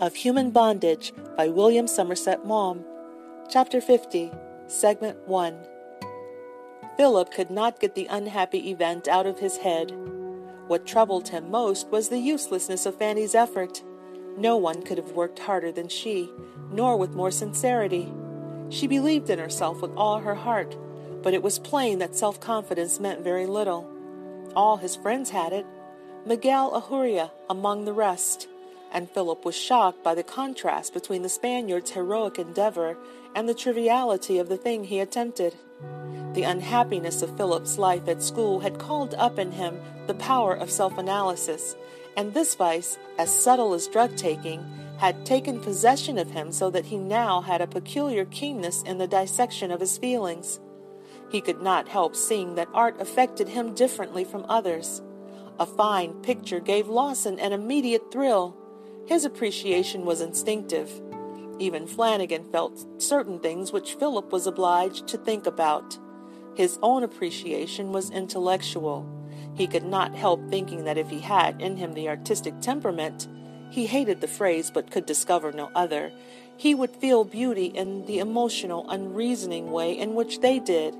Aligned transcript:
of 0.00 0.14
Human 0.14 0.50
Bondage 0.50 1.12
by 1.36 1.48
William 1.48 1.86
Somerset 1.86 2.46
Maugham. 2.46 2.82
Chapter 3.50 3.82
50, 3.82 4.32
Segment 4.66 5.28
1. 5.28 5.54
Philip 6.96 7.30
could 7.30 7.50
not 7.50 7.80
get 7.80 7.94
the 7.94 8.06
unhappy 8.06 8.70
event 8.70 9.08
out 9.08 9.26
of 9.26 9.40
his 9.40 9.58
head. 9.58 9.92
What 10.68 10.86
troubled 10.86 11.28
him 11.28 11.50
most 11.50 11.88
was 11.88 12.08
the 12.08 12.18
uselessness 12.18 12.86
of 12.86 12.96
Fanny's 12.96 13.34
effort. 13.34 13.82
No 14.38 14.56
one 14.56 14.82
could 14.82 14.96
have 14.96 15.12
worked 15.12 15.40
harder 15.40 15.70
than 15.70 15.88
she, 15.88 16.30
nor 16.72 16.96
with 16.96 17.14
more 17.14 17.30
sincerity. 17.30 18.10
She 18.70 18.86
believed 18.86 19.28
in 19.28 19.38
herself 19.38 19.82
with 19.82 19.90
all 19.96 20.20
her 20.20 20.34
heart, 20.34 20.78
but 21.22 21.34
it 21.34 21.42
was 21.42 21.58
plain 21.58 21.98
that 21.98 22.16
self 22.16 22.40
confidence 22.40 23.00
meant 23.00 23.20
very 23.20 23.46
little. 23.46 23.86
All 24.56 24.78
his 24.78 24.96
friends 24.96 25.28
had 25.28 25.52
it, 25.52 25.66
Miguel 26.24 26.70
Ajuria 26.72 27.32
among 27.50 27.84
the 27.84 27.92
rest 27.92 28.48
and 28.92 29.10
Philip 29.10 29.44
was 29.44 29.56
shocked 29.56 30.02
by 30.02 30.14
the 30.14 30.22
contrast 30.22 30.92
between 30.94 31.22
the 31.22 31.28
Spaniard's 31.28 31.92
heroic 31.92 32.38
endeavor 32.38 32.96
and 33.34 33.48
the 33.48 33.54
triviality 33.54 34.38
of 34.38 34.48
the 34.48 34.56
thing 34.56 34.84
he 34.84 35.00
attempted. 35.00 35.54
The 36.34 36.42
unhappiness 36.44 37.22
of 37.22 37.36
Philip's 37.36 37.78
life 37.78 38.06
at 38.08 38.22
school 38.22 38.60
had 38.60 38.78
called 38.78 39.14
up 39.14 39.38
in 39.38 39.52
him 39.52 39.80
the 40.06 40.14
power 40.14 40.54
of 40.54 40.70
self 40.70 40.96
analysis, 40.98 41.74
and 42.16 42.32
this 42.32 42.54
vice, 42.54 42.98
as 43.18 43.34
subtle 43.34 43.74
as 43.74 43.88
drug 43.88 44.16
taking, 44.16 44.64
had 44.98 45.24
taken 45.24 45.60
possession 45.60 46.18
of 46.18 46.30
him 46.30 46.52
so 46.52 46.70
that 46.70 46.84
he 46.84 46.98
now 46.98 47.40
had 47.40 47.60
a 47.60 47.66
peculiar 47.66 48.26
keenness 48.26 48.82
in 48.82 48.98
the 48.98 49.06
dissection 49.06 49.70
of 49.70 49.80
his 49.80 49.98
feelings. 49.98 50.60
He 51.30 51.40
could 51.40 51.62
not 51.62 51.88
help 51.88 52.14
seeing 52.14 52.54
that 52.56 52.68
art 52.74 53.00
affected 53.00 53.48
him 53.48 53.74
differently 53.74 54.24
from 54.24 54.44
others. 54.48 55.00
A 55.58 55.66
fine 55.66 56.14
picture 56.22 56.60
gave 56.60 56.88
Lawson 56.88 57.38
an 57.38 57.52
immediate 57.52 58.12
thrill, 58.12 58.56
his 59.10 59.24
appreciation 59.24 60.04
was 60.04 60.20
instinctive. 60.20 60.88
Even 61.58 61.84
Flanagan 61.84 62.44
felt 62.44 62.86
certain 63.02 63.40
things 63.40 63.72
which 63.72 63.94
Philip 63.94 64.30
was 64.30 64.46
obliged 64.46 65.08
to 65.08 65.18
think 65.18 65.48
about. 65.48 65.98
His 66.54 66.78
own 66.80 67.02
appreciation 67.02 67.90
was 67.90 68.12
intellectual. 68.12 69.04
He 69.56 69.66
could 69.66 69.82
not 69.82 70.14
help 70.14 70.48
thinking 70.48 70.84
that 70.84 70.96
if 70.96 71.10
he 71.10 71.18
had 71.18 71.60
in 71.60 71.76
him 71.76 71.92
the 71.94 72.08
artistic 72.08 72.60
temperament, 72.60 73.26
he 73.70 73.84
hated 73.86 74.20
the 74.20 74.28
phrase 74.28 74.70
but 74.70 74.92
could 74.92 75.06
discover 75.06 75.50
no 75.50 75.72
other, 75.74 76.12
he 76.56 76.72
would 76.76 76.90
feel 76.90 77.24
beauty 77.24 77.66
in 77.66 78.06
the 78.06 78.20
emotional, 78.20 78.88
unreasoning 78.88 79.72
way 79.72 79.98
in 79.98 80.14
which 80.14 80.38
they 80.38 80.60
did. 80.60 80.94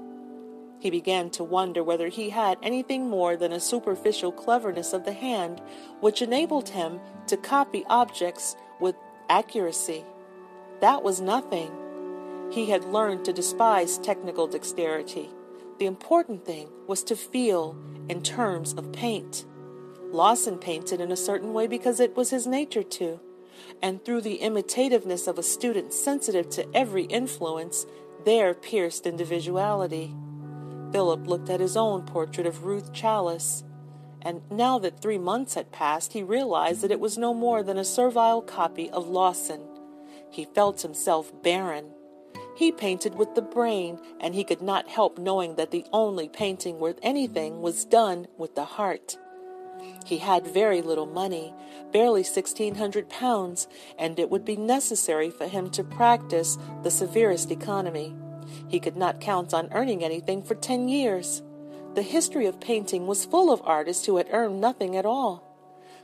He 0.81 0.91
began 0.91 1.29
to 1.31 1.45
wonder 1.45 1.85
whether 1.85 2.09
he 2.09 2.31
had 2.31 2.59
anything 2.63 3.09
more 3.09 3.37
than 3.37 3.53
a 3.53 3.61
superficial 3.61 4.33
cleverness 4.33 4.95
of 4.95 5.05
the 5.05 5.13
hand 5.13 5.61
which 6.01 6.23
enabled 6.23 6.71
him 6.71 7.01
to 7.27 7.37
copy 7.37 7.85
objects 7.89 8.57
with 8.81 8.97
accuracy. 9.29 10.05
That 10.81 11.03
was 11.03 11.21
nothing. 11.21 11.71
He 12.51 12.71
had 12.71 12.85
learned 12.85 13.27
to 13.27 13.33
despise 13.33 13.99
technical 13.99 14.47
dexterity. 14.47 15.29
The 15.79 15.85
important 15.87 16.47
thing 16.47 16.69
was 16.87 17.03
to 17.05 17.15
feel 17.15 17.77
in 18.09 18.23
terms 18.23 18.73
of 18.73 18.91
paint. 18.91 19.45
Lawson 20.11 20.59
painted 20.59 21.01
in 21.01 21.13
a 21.13 21.17
certain 21.17 21.53
way 21.53 21.67
because 21.67 22.01
it 22.01 22.17
was 22.17 22.31
his 22.31 22.47
nature 22.47 22.83
to, 22.83 23.21
and 23.83 24.05
through 24.05 24.23
the 24.23 24.39
imitativeness 24.39 25.29
of 25.29 25.39
a 25.39 25.43
student 25.43 25.93
sensitive 25.93 26.49
to 26.51 26.67
every 26.75 27.05
influence, 27.05 27.87
there 28.25 28.55
pierced 28.55 29.07
individuality. 29.07 30.15
Philip 30.93 31.27
looked 31.27 31.51
at 31.51 31.61
his 31.61 31.77
own 31.77 32.03
portrait 32.03 32.47
of 32.47 32.65
Ruth 32.65 32.93
Chalice, 32.93 33.65
and 34.23 34.43
now 34.51 34.79
that 34.79 35.01
three 35.01 35.19
months 35.19 35.55
had 35.55 35.73
passed, 35.73 36.13
he 36.13 36.23
realized 36.23 36.83
that 36.83 36.91
it 36.91 37.01
was 37.01 37.17
no 37.17 37.33
more 37.33 37.63
than 37.63 37.79
a 37.79 37.85
servile 37.85 38.43
copy 38.43 38.91
of 38.91 39.09
Lawson. 39.09 39.63
He 40.31 40.45
felt 40.45 40.83
himself 40.83 41.33
barren. 41.43 41.87
He 42.57 42.71
painted 42.73 43.15
with 43.15 43.35
the 43.35 43.43
brain, 43.43 43.99
and 44.21 44.35
he 44.35 44.45
could 44.45 44.61
not 44.61 44.89
help 44.89 45.17
knowing 45.17 45.55
that 45.57 45.71
the 45.71 45.87
only 45.93 46.29
painting 46.29 46.79
worth 46.79 46.99
anything 47.03 47.63
was 47.63 47.85
done 47.87 48.27
with 48.37 48.55
the 48.55 48.65
heart. 48.65 49.17
He 50.05 50.19
had 50.19 50.47
very 50.47 50.83
little 50.83 51.07
money, 51.07 51.55
barely 51.91 52.23
sixteen 52.23 52.75
hundred 52.75 53.09
pounds, 53.09 53.67
and 53.99 54.19
it 54.19 54.29
would 54.29 54.45
be 54.45 54.57
necessary 54.57 55.31
for 55.31 55.49
him 55.49 55.71
to 55.71 55.83
practice 55.83 56.59
the 56.83 56.91
severest 56.91 57.51
economy. 57.51 58.15
He 58.69 58.81
could 58.81 58.97
not 58.97 59.21
count 59.21 59.53
on 59.55 59.73
earning 59.73 60.05
anything 60.05 60.43
for 60.43 60.55
ten 60.55 60.89
years. 60.89 61.43
The 61.95 62.03
history 62.03 62.47
of 62.47 62.61
painting 62.61 63.07
was 63.07 63.25
full 63.25 63.53
of 63.53 63.63
artists 63.65 64.07
who 64.07 64.17
had 64.17 64.29
earned 64.31 64.61
nothing 64.61 64.97
at 64.97 65.07
all. 65.07 65.45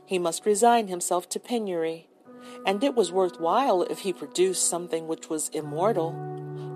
He 0.05 0.19
must 0.19 0.45
resign 0.45 0.87
himself 0.87 1.29
to 1.29 1.39
penury, 1.39 2.07
and 2.65 2.83
it 2.83 2.95
was 2.95 3.11
worth 3.11 3.39
while 3.39 3.83
if 3.83 3.99
he 3.99 4.13
produced 4.13 4.69
something 4.69 5.07
which 5.07 5.29
was 5.29 5.49
immortal. 5.49 6.11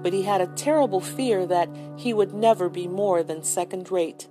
But 0.01 0.13
he 0.13 0.23
had 0.23 0.41
a 0.41 0.47
terrible 0.47 1.01
fear 1.01 1.45
that 1.45 1.69
he 1.97 2.13
would 2.13 2.33
never 2.33 2.69
be 2.69 2.87
more 2.87 3.21
than 3.23 3.43
second 3.43 3.91
rate. 3.91 4.27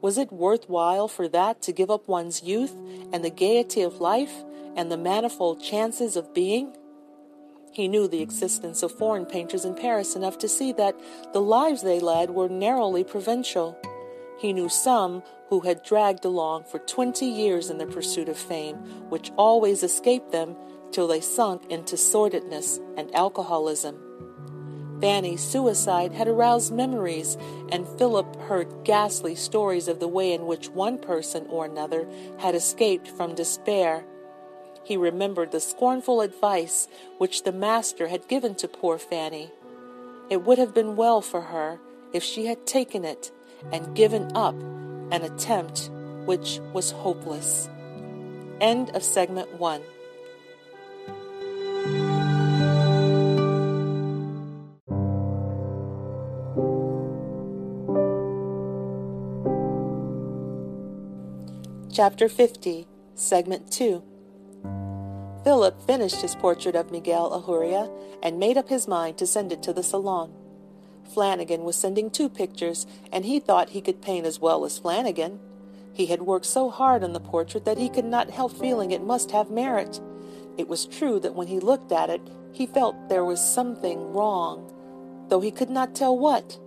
Was 0.00 0.18
it 0.18 0.32
worth 0.32 0.68
while 0.68 1.06
for 1.06 1.28
that 1.28 1.62
to 1.62 1.72
give 1.72 1.90
up 1.90 2.08
one's 2.08 2.42
youth 2.42 2.74
and 3.12 3.24
the 3.24 3.30
gaiety 3.30 3.82
of 3.82 4.00
life 4.00 4.32
and 4.74 4.90
the 4.90 4.96
manifold 4.96 5.62
chances 5.62 6.16
of 6.16 6.34
being? 6.34 6.76
He 7.72 7.88
knew 7.88 8.06
the 8.06 8.20
existence 8.20 8.82
of 8.82 8.92
foreign 8.92 9.24
painters 9.24 9.64
in 9.64 9.74
Paris 9.74 10.14
enough 10.14 10.36
to 10.38 10.48
see 10.48 10.72
that 10.72 10.94
the 11.32 11.40
lives 11.40 11.80
they 11.80 12.00
led 12.00 12.30
were 12.30 12.48
narrowly 12.48 13.02
provincial. 13.02 13.78
He 14.38 14.52
knew 14.52 14.68
some 14.68 15.22
who 15.48 15.60
had 15.60 15.82
dragged 15.82 16.26
along 16.26 16.64
for 16.64 16.78
twenty 16.80 17.26
years 17.26 17.70
in 17.70 17.78
the 17.78 17.86
pursuit 17.86 18.28
of 18.28 18.36
fame, 18.36 18.76
which 19.08 19.32
always 19.38 19.82
escaped 19.82 20.32
them 20.32 20.54
till 20.90 21.08
they 21.08 21.20
sunk 21.22 21.70
into 21.70 21.96
sordidness 21.96 22.78
and 22.98 23.14
alcoholism. 23.14 23.98
Fanny's 25.00 25.42
suicide 25.42 26.12
had 26.12 26.28
aroused 26.28 26.74
memories, 26.74 27.38
and 27.70 27.88
Philip 27.98 28.36
heard 28.36 28.84
ghastly 28.84 29.34
stories 29.34 29.88
of 29.88 29.98
the 29.98 30.08
way 30.08 30.32
in 30.32 30.46
which 30.46 30.68
one 30.68 30.98
person 30.98 31.46
or 31.48 31.64
another 31.64 32.06
had 32.38 32.54
escaped 32.54 33.08
from 33.08 33.34
despair 33.34 34.04
he 34.84 34.96
remembered 34.96 35.52
the 35.52 35.60
scornful 35.60 36.20
advice 36.20 36.88
which 37.18 37.44
the 37.44 37.52
master 37.52 38.08
had 38.08 38.28
given 38.28 38.54
to 38.56 38.68
poor 38.68 38.98
Fanny. 38.98 39.50
It 40.30 40.42
would 40.44 40.58
have 40.58 40.74
been 40.74 40.96
well 40.96 41.20
for 41.20 41.42
her 41.42 41.78
if 42.12 42.22
she 42.22 42.46
had 42.46 42.66
taken 42.66 43.04
it 43.04 43.30
and 43.72 43.94
given 43.94 44.36
up 44.36 44.54
an 45.10 45.22
attempt 45.22 45.90
which 46.24 46.60
was 46.72 46.90
hopeless. 46.90 47.68
End 48.60 48.90
of 48.90 49.02
segment 49.02 49.52
one. 49.58 49.82
Chapter 61.92 62.26
50, 62.28 62.88
Segment 63.14 63.70
2 63.70 64.02
Philip 65.44 65.82
finished 65.82 66.22
his 66.22 66.36
portrait 66.36 66.76
of 66.76 66.92
Miguel 66.92 67.30
Ajuria 67.30 67.90
and 68.22 68.38
made 68.38 68.56
up 68.56 68.68
his 68.68 68.86
mind 68.86 69.18
to 69.18 69.26
send 69.26 69.52
it 69.52 69.62
to 69.64 69.72
the 69.72 69.82
salon. 69.82 70.32
Flanagan 71.12 71.64
was 71.64 71.76
sending 71.76 72.10
two 72.10 72.28
pictures, 72.28 72.86
and 73.12 73.24
he 73.24 73.40
thought 73.40 73.70
he 73.70 73.80
could 73.80 74.00
paint 74.00 74.24
as 74.24 74.40
well 74.40 74.64
as 74.64 74.78
Flanagan. 74.78 75.40
He 75.92 76.06
had 76.06 76.22
worked 76.22 76.46
so 76.46 76.70
hard 76.70 77.02
on 77.02 77.12
the 77.12 77.20
portrait 77.20 77.64
that 77.64 77.76
he 77.76 77.88
could 77.88 78.04
not 78.04 78.30
help 78.30 78.52
feeling 78.52 78.92
it 78.92 79.02
must 79.02 79.32
have 79.32 79.50
merit. 79.50 80.00
It 80.56 80.68
was 80.68 80.86
true 80.86 81.18
that 81.20 81.34
when 81.34 81.48
he 81.48 81.58
looked 81.58 81.92
at 81.92 82.08
it, 82.08 82.22
he 82.52 82.66
felt 82.66 83.08
there 83.08 83.24
was 83.24 83.40
something 83.40 84.12
wrong, 84.12 84.72
though 85.28 85.40
he 85.40 85.50
could 85.50 85.70
not 85.70 85.94
tell 85.94 86.16
what. 86.16 86.58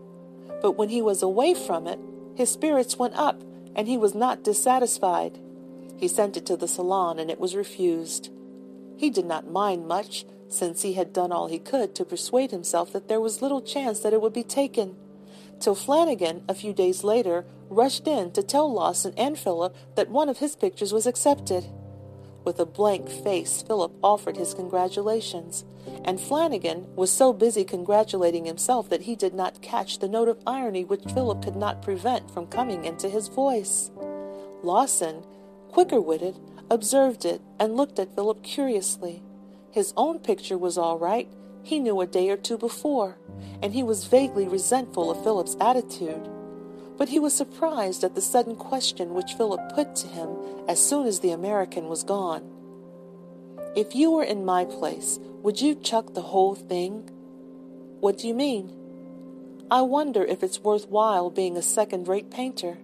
But 0.62 0.74
when 0.74 0.90
he 0.90 1.02
was 1.02 1.24
away 1.24 1.54
from 1.54 1.88
it, 1.88 2.00
his 2.36 2.52
spirits 2.52 2.98
went 2.98 3.16
up, 3.16 3.42
and 3.76 3.88
he 3.88 3.98
was 3.98 4.14
not 4.14 4.44
dissatisfied. 4.44 5.40
He 5.98 6.08
sent 6.08 6.36
it 6.36 6.46
to 6.48 6.58
the 6.58 6.68
salon, 6.68 7.20
and 7.20 7.32
it 7.32 7.40
was 7.40 7.56
refused. 7.56 8.30
He 8.98 9.10
did 9.10 9.26
not 9.26 9.50
mind 9.50 9.88
much, 9.88 10.26
since 10.48 10.82
he 10.82 10.94
had 10.94 11.14
done 11.14 11.32
all 11.32 11.48
he 11.48 11.60
could 11.60 11.96
to 11.96 12.06
persuade 12.06 12.52
himself 12.52 12.94
that 12.94 13.08
there 13.08 13.20
was 13.20 13.42
little 13.42 13.62
chance 13.62 14.00
that 14.00 14.14
it 14.14 14.22
would 14.22 14.34
be 14.34 14.44
taken, 14.44 14.96
till 15.60 15.76
Flanagan, 15.76 16.44
a 16.48 16.54
few 16.54 16.74
days 16.74 17.04
later, 17.04 17.46
rushed 17.70 18.08
in 18.08 18.32
to 18.32 18.44
tell 18.44 18.72
Lawson 18.72 19.14
and 19.18 19.38
Philip 19.38 19.76
that 19.96 20.10
one 20.10 20.30
of 20.30 20.38
his 20.38 20.56
pictures 20.56 20.94
was 20.94 21.08
accepted. 21.08 21.66
With 22.44 22.60
a 22.60 22.66
blank 22.66 23.10
face, 23.10 23.64
Philip 23.64 23.94
offered 24.04 24.38
his 24.38 24.54
congratulations, 24.54 25.66
and 26.04 26.22
Flanagan 26.22 26.86
was 26.96 27.12
so 27.12 27.34
busy 27.34 27.64
congratulating 27.64 28.46
himself 28.46 28.88
that 28.90 29.02
he 29.02 29.16
did 29.16 29.34
not 29.34 29.62
catch 29.62 29.98
the 29.98 30.08
note 30.08 30.28
of 30.28 30.40
irony 30.46 30.84
which 30.84 31.12
Philip 31.12 31.44
could 31.44 31.56
not 31.56 31.82
prevent 31.82 32.30
from 32.30 32.46
coming 32.48 32.86
into 32.86 33.10
his 33.10 33.30
voice. 33.30 33.90
Lawson, 34.62 35.26
quicker 35.72 36.00
witted, 36.00 36.40
observed 36.70 37.26
it, 37.26 37.42
and 37.60 37.76
looked 37.76 38.00
at 38.00 38.16
Philip 38.16 38.44
curiously. 38.44 39.24
His 39.72 39.94
own 39.98 40.20
picture 40.20 40.58
was 40.58 40.78
all 40.78 40.98
right, 40.98 41.28
he 41.66 41.80
knew 41.80 42.00
a 42.00 42.06
day 42.06 42.30
or 42.30 42.38
two 42.38 42.60
before, 42.60 43.18
and 43.62 43.74
he 43.74 43.82
was 43.82 44.06
vaguely 44.06 44.48
resentful 44.48 45.10
of 45.10 45.24
Philip's 45.24 45.58
attitude. 45.60 46.30
But 46.96 47.10
he 47.10 47.20
was 47.20 47.34
surprised 47.34 48.04
at 48.04 48.14
the 48.14 48.22
sudden 48.22 48.56
question 48.56 49.16
which 49.16 49.34
Philip 49.34 49.74
put 49.74 49.96
to 49.96 50.08
him 50.08 50.30
as 50.68 50.80
soon 50.84 51.08
as 51.08 51.20
the 51.20 51.32
American 51.32 51.88
was 51.88 52.04
gone. 52.04 52.44
If 53.76 53.96
you 53.96 54.12
were 54.12 54.24
in 54.24 54.46
my 54.46 54.64
place, 54.64 55.20
would 55.42 55.60
you 55.60 55.74
chuck 55.74 56.14
the 56.14 56.22
whole 56.22 56.54
thing? 56.54 57.10
What 58.00 58.20
do 58.20 58.28
you 58.28 58.36
mean? 58.36 58.72
I 59.72 59.82
wonder 59.82 60.24
if 60.24 60.44
it's 60.44 60.60
worthwhile 60.60 61.32
being 61.32 61.58
a 61.58 61.64
second 61.64 62.08
rate 62.08 62.30
painter. 62.30 62.78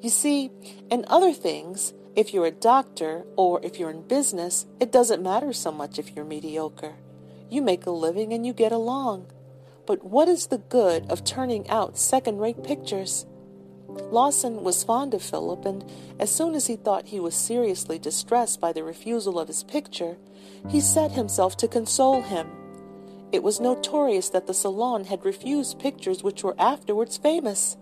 You 0.00 0.08
see, 0.08 0.50
in 0.90 1.04
other 1.08 1.34
things, 1.34 1.92
if 2.16 2.32
you're 2.32 2.46
a 2.46 2.50
doctor 2.50 3.24
or 3.36 3.60
if 3.62 3.78
you're 3.78 3.90
in 3.90 4.00
business, 4.08 4.64
it 4.80 4.90
doesn't 4.90 5.22
matter 5.22 5.52
so 5.52 5.70
much 5.70 5.98
if 5.98 6.16
you're 6.16 6.24
mediocre. 6.24 6.94
You 7.50 7.60
make 7.60 7.84
a 7.84 7.90
living 7.90 8.32
and 8.32 8.46
you 8.46 8.54
get 8.54 8.72
along. 8.72 9.26
But 9.86 10.02
what 10.02 10.26
is 10.26 10.46
the 10.46 10.58
good 10.58 11.08
of 11.10 11.24
turning 11.24 11.68
out 11.68 11.98
second 11.98 12.38
rate 12.38 12.64
pictures? 12.64 13.26
Lawson 14.10 14.64
was 14.64 14.82
fond 14.82 15.14
of 15.14 15.22
Philip, 15.22 15.64
and 15.66 15.84
as 16.18 16.34
soon 16.34 16.54
as 16.54 16.66
he 16.66 16.76
thought 16.76 17.08
he 17.08 17.20
was 17.20 17.34
seriously 17.34 17.98
distressed 17.98 18.60
by 18.60 18.72
the 18.72 18.82
refusal 18.82 19.38
of 19.38 19.48
his 19.48 19.62
picture, 19.62 20.16
he 20.68 20.80
set 20.80 21.12
himself 21.12 21.56
to 21.58 21.68
console 21.68 22.22
him. 22.22 22.48
It 23.30 23.42
was 23.42 23.60
notorious 23.60 24.30
that 24.30 24.46
the 24.46 24.54
Salon 24.54 25.04
had 25.04 25.24
refused 25.24 25.78
pictures 25.78 26.22
which 26.22 26.42
were 26.42 26.56
afterwards 26.58 27.16
famous. 27.16 27.76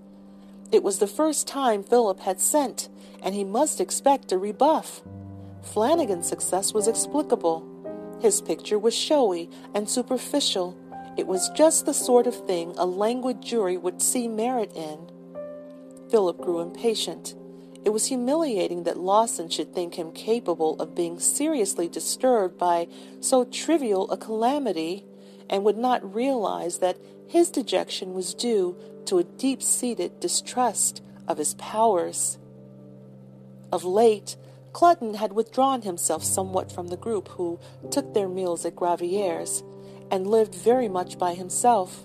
It 0.72 0.82
was 0.82 0.98
the 0.98 1.06
first 1.06 1.46
time 1.46 1.84
Philip 1.84 2.20
had 2.20 2.40
sent, 2.40 2.88
and 3.24 3.34
he 3.34 3.42
must 3.42 3.80
expect 3.80 4.30
a 4.30 4.38
rebuff. 4.38 5.02
Flanagan's 5.62 6.28
success 6.28 6.74
was 6.74 6.86
explicable. 6.86 7.66
His 8.20 8.40
picture 8.40 8.78
was 8.78 8.94
showy 8.94 9.50
and 9.74 9.88
superficial. 9.88 10.78
It 11.16 11.26
was 11.26 11.48
just 11.50 11.86
the 11.86 11.94
sort 11.94 12.26
of 12.26 12.46
thing 12.46 12.74
a 12.76 12.84
languid 12.84 13.40
jury 13.40 13.76
would 13.76 14.02
see 14.02 14.28
merit 14.28 14.72
in. 14.76 15.10
Philip 16.10 16.40
grew 16.40 16.60
impatient. 16.60 17.34
It 17.84 17.90
was 17.90 18.06
humiliating 18.06 18.84
that 18.84 18.98
Lawson 18.98 19.48
should 19.48 19.74
think 19.74 19.94
him 19.94 20.12
capable 20.12 20.80
of 20.80 20.94
being 20.94 21.18
seriously 21.18 21.88
disturbed 21.88 22.58
by 22.58 22.88
so 23.20 23.44
trivial 23.44 24.10
a 24.10 24.16
calamity 24.16 25.04
and 25.50 25.64
would 25.64 25.76
not 25.76 26.14
realize 26.14 26.78
that 26.78 26.98
his 27.26 27.50
dejection 27.50 28.14
was 28.14 28.34
due 28.34 28.76
to 29.06 29.18
a 29.18 29.24
deep 29.24 29.62
seated 29.62 30.20
distrust 30.20 31.02
of 31.26 31.38
his 31.38 31.54
powers. 31.54 32.38
Of 33.74 33.82
late, 33.84 34.36
Clutton 34.72 35.16
had 35.16 35.32
withdrawn 35.32 35.82
himself 35.82 36.22
somewhat 36.22 36.70
from 36.70 36.86
the 36.86 36.96
group 36.96 37.26
who 37.30 37.58
took 37.90 38.14
their 38.14 38.28
meals 38.28 38.64
at 38.64 38.76
Gravier's, 38.76 39.64
and 40.12 40.28
lived 40.28 40.54
very 40.54 40.88
much 40.88 41.18
by 41.18 41.34
himself. 41.34 42.04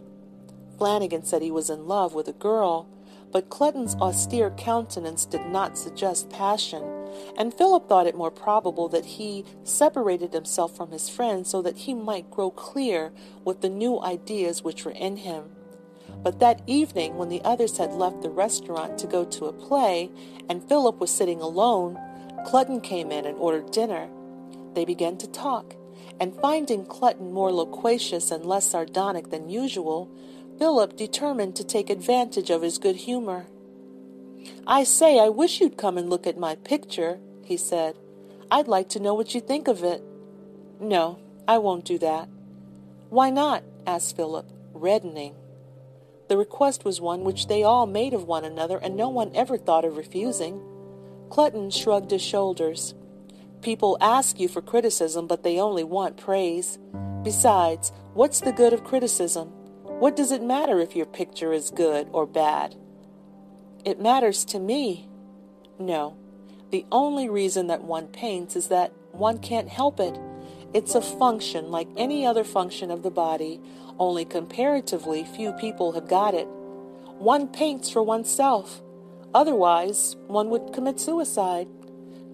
Flanagan 0.79 1.25
said 1.25 1.43
he 1.43 1.51
was 1.51 1.69
in 1.69 1.87
love 1.87 2.15
with 2.15 2.27
a 2.27 2.33
girl 2.33 2.89
but 3.31 3.49
Clutton's 3.49 3.95
austere 3.95 4.49
countenance 4.51 5.25
did 5.25 5.45
not 5.45 5.77
suggest 5.77 6.29
passion, 6.29 6.83
and 7.37 7.53
Philip 7.53 7.87
thought 7.87 8.07
it 8.07 8.15
more 8.15 8.31
probable 8.31 8.89
that 8.89 9.05
he 9.05 9.45
separated 9.63 10.33
himself 10.33 10.75
from 10.75 10.91
his 10.91 11.09
friend 11.09 11.45
so 11.45 11.61
that 11.61 11.77
he 11.77 11.93
might 11.93 12.31
grow 12.31 12.49
clear 12.49 13.11
with 13.45 13.61
the 13.61 13.69
new 13.69 13.99
ideas 14.01 14.63
which 14.63 14.83
were 14.85 14.91
in 14.91 15.17
him. 15.17 15.51
But 16.23 16.39
that 16.39 16.61
evening, 16.67 17.17
when 17.17 17.29
the 17.29 17.41
others 17.43 17.77
had 17.77 17.93
left 17.93 18.21
the 18.21 18.29
restaurant 18.29 18.97
to 18.99 19.07
go 19.07 19.25
to 19.25 19.45
a 19.45 19.53
play, 19.53 20.09
and 20.49 20.67
Philip 20.67 20.99
was 20.99 21.11
sitting 21.11 21.41
alone, 21.41 21.97
Clutton 22.45 22.81
came 22.81 23.11
in 23.11 23.25
and 23.25 23.37
ordered 23.37 23.71
dinner. 23.71 24.09
They 24.73 24.85
began 24.85 25.17
to 25.17 25.27
talk, 25.27 25.75
and 26.19 26.35
finding 26.35 26.85
Clutton 26.85 27.31
more 27.31 27.51
loquacious 27.51 28.31
and 28.31 28.45
less 28.45 28.69
sardonic 28.69 29.29
than 29.29 29.49
usual, 29.49 30.11
Philip 30.57 30.97
determined 30.97 31.55
to 31.55 31.63
take 31.63 31.89
advantage 31.89 32.49
of 32.49 32.61
his 32.61 32.77
good 32.77 32.97
humor. 32.97 33.47
I 34.67 34.83
say, 34.83 35.19
I 35.19 35.29
wish 35.29 35.61
you'd 35.61 35.77
come 35.77 35.97
and 35.97 36.09
look 36.09 36.27
at 36.27 36.37
my 36.37 36.55
picture, 36.55 37.19
he 37.43 37.57
said. 37.57 37.95
I'd 38.51 38.67
like 38.67 38.89
to 38.89 38.99
know 38.99 39.13
what 39.13 39.33
you 39.33 39.41
think 39.41 39.67
of 39.67 39.83
it. 39.83 40.03
No, 40.79 41.19
I 41.47 41.57
won't 41.59 41.85
do 41.85 41.97
that. 41.99 42.27
Why 43.09 43.29
not? 43.29 43.63
asked 43.87 44.15
Philip, 44.15 44.45
reddening. 44.73 45.35
The 46.29 46.37
request 46.37 46.85
was 46.85 47.01
one 47.01 47.23
which 47.23 47.47
they 47.47 47.63
all 47.63 47.87
made 47.87 48.13
of 48.13 48.25
one 48.25 48.45
another, 48.45 48.77
and 48.77 48.95
no 48.95 49.09
one 49.09 49.31
ever 49.35 49.57
thought 49.57 49.83
of 49.83 49.97
refusing. 49.97 50.61
Clutton 51.29 51.71
shrugged 51.71 52.11
his 52.11 52.21
shoulders. 52.21 52.93
People 53.61 53.97
ask 53.99 54.39
you 54.39 54.47
for 54.47 54.61
criticism, 54.61 55.25
but 55.25 55.41
they 55.43 55.59
only 55.59 55.83
want 55.83 56.17
praise. 56.17 56.77
Besides, 57.23 57.91
what's 58.13 58.39
the 58.39 58.51
good 58.51 58.73
of 58.73 58.83
criticism? 58.83 59.49
What 59.83 60.15
does 60.15 60.31
it 60.31 60.43
matter 60.43 60.79
if 60.79 60.95
your 60.95 61.07
picture 61.07 61.51
is 61.51 61.71
good 61.71 62.07
or 62.13 62.25
bad? 62.25 62.75
It 63.83 63.99
matters 63.99 64.45
to 64.45 64.59
me. 64.59 65.09
No, 65.79 66.15
the 66.69 66.85
only 66.91 67.27
reason 67.27 67.67
that 67.67 67.83
one 67.83 68.07
paints 68.07 68.55
is 68.55 68.67
that 68.67 68.93
one 69.11 69.39
can't 69.39 69.67
help 69.67 69.99
it. 69.99 70.17
It's 70.73 70.93
a 70.93 71.01
function 71.01 71.71
like 71.71 71.87
any 71.97 72.25
other 72.25 72.43
function 72.43 72.91
of 72.91 73.01
the 73.01 73.09
body, 73.09 73.59
only 73.99 74.25
comparatively 74.25 75.23
few 75.23 75.51
people 75.53 75.91
have 75.91 76.07
got 76.07 76.33
it. 76.33 76.47
One 77.17 77.47
paints 77.47 77.89
for 77.89 78.01
oneself. 78.01 78.81
Otherwise, 79.33 80.15
one 80.27 80.49
would 80.49 80.73
commit 80.73 80.99
suicide. 80.99 81.67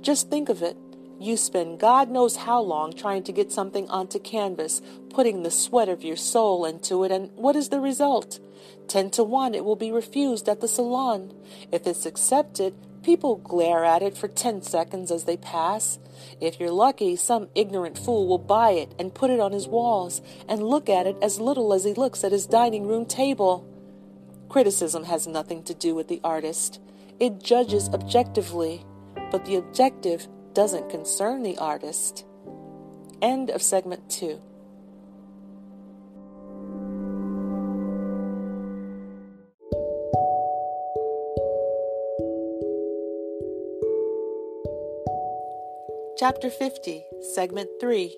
Just 0.01 0.29
think 0.29 0.47
of 0.47 0.61
it. 0.61 0.77
You 1.19 1.37
spend 1.37 1.79
God 1.79 2.09
knows 2.09 2.35
how 2.35 2.61
long 2.61 2.93
trying 2.93 3.23
to 3.23 3.31
get 3.31 3.51
something 3.51 3.89
onto 3.89 4.19
canvas, 4.19 4.81
putting 5.09 5.43
the 5.43 5.51
sweat 5.51 5.89
of 5.89 6.03
your 6.03 6.17
soul 6.17 6.65
into 6.65 7.03
it, 7.03 7.11
and 7.11 7.31
what 7.35 7.55
is 7.55 7.69
the 7.69 7.79
result? 7.79 8.39
Ten 8.87 9.09
to 9.11 9.23
one, 9.23 9.55
it 9.55 9.63
will 9.63 9.77
be 9.77 9.91
refused 9.91 10.49
at 10.49 10.59
the 10.59 10.67
salon. 10.67 11.33
If 11.71 11.87
it's 11.87 12.05
accepted, 12.05 12.75
people 13.05 13.35
glare 13.35 13.85
at 13.85 14.01
it 14.01 14.17
for 14.17 14.27
ten 14.27 14.63
seconds 14.63 15.11
as 15.11 15.25
they 15.25 15.37
pass. 15.37 15.99
If 16.41 16.59
you're 16.59 16.71
lucky, 16.71 17.15
some 17.15 17.49
ignorant 17.53 17.99
fool 17.99 18.27
will 18.27 18.39
buy 18.39 18.71
it 18.71 18.95
and 18.97 19.13
put 19.13 19.29
it 19.29 19.39
on 19.39 19.51
his 19.51 19.67
walls 19.67 20.23
and 20.49 20.63
look 20.63 20.89
at 20.89 21.05
it 21.05 21.15
as 21.21 21.39
little 21.39 21.71
as 21.71 21.83
he 21.83 21.93
looks 21.93 22.23
at 22.23 22.31
his 22.31 22.47
dining 22.47 22.87
room 22.87 23.05
table. 23.05 23.63
Criticism 24.49 25.03
has 25.03 25.27
nothing 25.27 25.61
to 25.65 25.75
do 25.75 25.93
with 25.93 26.07
the 26.07 26.19
artist. 26.23 26.81
It 27.19 27.43
judges 27.43 27.89
objectively, 27.89 28.83
but 29.29 29.45
the 29.45 29.57
objective 29.57 30.27
doesn't 30.53 30.89
concern 30.89 31.43
the 31.43 31.59
artist. 31.59 32.25
End 33.21 33.51
of 33.51 33.61
segment 33.61 34.09
two. 34.09 34.41
Chapter 46.17 46.49
50, 46.49 47.03
Segment 47.33 47.69
3 47.81 48.17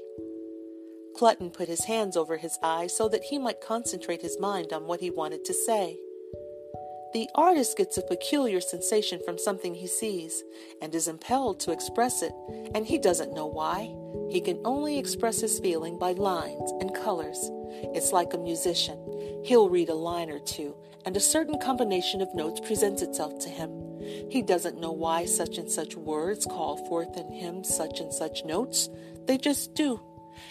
Clutton 1.19 1.51
put 1.51 1.67
his 1.67 1.85
hands 1.85 2.15
over 2.15 2.37
his 2.37 2.59
eyes 2.61 2.95
so 2.95 3.09
that 3.09 3.23
he 3.23 3.39
might 3.39 3.59
concentrate 3.59 4.21
his 4.21 4.39
mind 4.39 4.71
on 4.71 4.85
what 4.85 4.99
he 4.99 5.09
wanted 5.09 5.43
to 5.45 5.53
say. 5.55 5.97
The 7.13 7.27
artist 7.33 7.75
gets 7.75 7.97
a 7.97 8.03
peculiar 8.03 8.61
sensation 8.61 9.19
from 9.25 9.39
something 9.39 9.73
he 9.73 9.87
sees 9.87 10.43
and 10.79 10.93
is 10.93 11.07
impelled 11.07 11.59
to 11.61 11.71
express 11.71 12.21
it, 12.21 12.33
and 12.75 12.85
he 12.85 12.99
doesn't 12.99 13.33
know 13.33 13.47
why. 13.47 13.91
He 14.29 14.41
can 14.41 14.61
only 14.63 14.99
express 14.99 15.41
his 15.41 15.59
feeling 15.59 15.97
by 15.97 16.11
lines 16.11 16.71
and 16.79 16.93
colors. 16.93 17.49
It's 17.95 18.11
like 18.11 18.35
a 18.35 18.37
musician. 18.37 19.41
He'll 19.43 19.69
read 19.69 19.89
a 19.89 19.95
line 19.95 20.29
or 20.29 20.39
two, 20.39 20.75
and 21.03 21.17
a 21.17 21.19
certain 21.19 21.59
combination 21.59 22.21
of 22.21 22.35
notes 22.35 22.59
presents 22.59 23.01
itself 23.01 23.39
to 23.39 23.49
him. 23.49 23.71
He 24.29 24.41
doesn't 24.41 24.79
know 24.79 24.91
why 24.91 25.25
such 25.25 25.57
and 25.57 25.69
such 25.69 25.95
words 25.95 26.45
call 26.45 26.77
forth 26.87 27.17
in 27.17 27.31
him 27.31 27.63
such 27.63 27.99
and 27.99 28.13
such 28.13 28.45
notes. 28.45 28.89
They 29.25 29.37
just 29.37 29.73
do. 29.73 29.99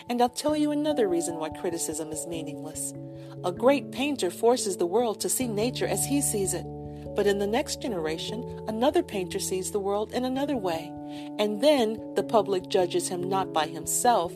And 0.08 0.20
I'll 0.20 0.28
tell 0.28 0.56
you 0.56 0.70
another 0.70 1.08
reason 1.08 1.36
why 1.36 1.50
criticism 1.50 2.10
is 2.10 2.26
meaningless. 2.26 2.92
A 3.44 3.52
great 3.52 3.92
painter 3.92 4.30
forces 4.30 4.76
the 4.76 4.86
world 4.86 5.20
to 5.20 5.28
see 5.28 5.46
nature 5.46 5.86
as 5.86 6.04
he 6.04 6.20
sees 6.20 6.54
it. 6.54 6.66
But 7.14 7.26
in 7.26 7.38
the 7.38 7.46
next 7.46 7.80
generation, 7.80 8.64
another 8.68 9.02
painter 9.02 9.38
sees 9.38 9.70
the 9.70 9.80
world 9.80 10.12
in 10.12 10.24
another 10.24 10.56
way. 10.56 10.92
And 11.38 11.62
then 11.62 12.14
the 12.14 12.22
public 12.22 12.68
judges 12.68 13.08
him 13.08 13.28
not 13.28 13.52
by 13.52 13.66
himself, 13.66 14.34